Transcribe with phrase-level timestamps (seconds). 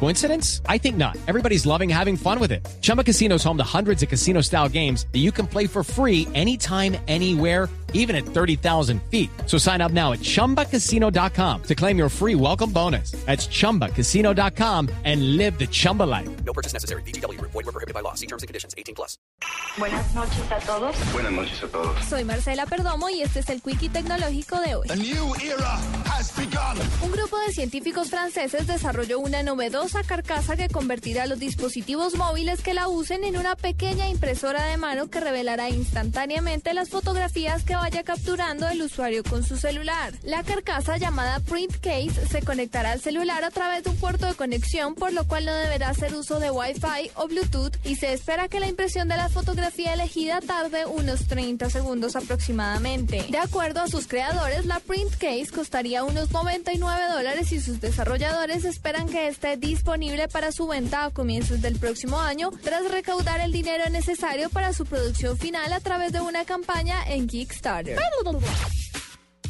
[0.00, 0.60] Coincidence?
[0.68, 1.16] I think not.
[1.26, 2.66] Everybody's loving having fun with it.
[2.82, 5.82] Chumba Casino is home to hundreds of casino style games that you can play for
[5.82, 9.30] free anytime, anywhere, even at 30,000 feet.
[9.46, 13.12] So sign up now at chumbacasino.com to claim your free welcome bonus.
[13.24, 16.28] That's chumbacasino.com and live the Chumba life.
[16.44, 17.02] No purchase necessary.
[17.02, 17.40] BGW.
[17.40, 18.14] Void were prohibited by law.
[18.14, 18.74] See terms and conditions.
[18.76, 19.16] 18 plus.
[19.78, 20.96] Buenas noches a todos.
[21.12, 22.04] Buenas noches a todos.
[22.04, 24.88] Soy Marcela Perdomo y este es el Quickie Tecnológico de hoy.
[24.90, 26.76] A new era has begun.
[27.54, 33.36] Científicos franceses desarrolló una novedosa carcasa que convertirá los dispositivos móviles que la usen en
[33.36, 39.22] una pequeña impresora de mano que revelará instantáneamente las fotografías que vaya capturando el usuario
[39.22, 40.12] con su celular.
[40.24, 44.34] La carcasa llamada Print Case se conectará al celular a través de un puerto de
[44.34, 48.48] conexión, por lo cual no deberá hacer uso de Wi-Fi o Bluetooth y se espera
[48.48, 53.26] que la impresión de la fotografía elegida tarde unos 30 segundos aproximadamente.
[53.30, 58.64] De acuerdo a sus creadores, la Print Case costaría unos 99 dólares y sus desarrolladores
[58.64, 63.52] esperan que esté disponible para su venta a comienzos del próximo año tras recaudar el
[63.52, 67.98] dinero necesario para su producción final a través de una campaña en Kickstarter.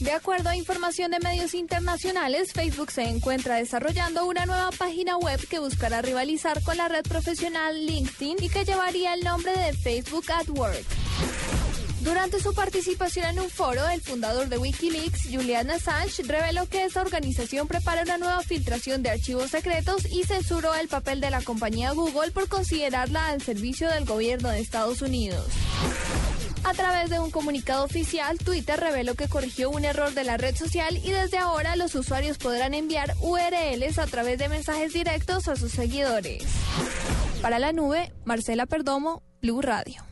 [0.00, 5.40] De acuerdo a información de medios internacionales, Facebook se encuentra desarrollando una nueva página web
[5.48, 10.30] que buscará rivalizar con la red profesional LinkedIn y que llevaría el nombre de Facebook
[10.30, 11.67] at Work.
[12.00, 17.00] Durante su participación en un foro, el fundador de Wikileaks, Julian Assange, reveló que esta
[17.00, 21.90] organización prepara una nueva filtración de archivos secretos y censuró el papel de la compañía
[21.90, 25.46] Google por considerarla al servicio del gobierno de Estados Unidos.
[26.64, 30.54] A través de un comunicado oficial, Twitter reveló que corrigió un error de la red
[30.54, 35.56] social y desde ahora los usuarios podrán enviar URLs a través de mensajes directos a
[35.56, 36.44] sus seguidores.
[37.42, 40.07] Para la nube, Marcela Perdomo, Blue Radio.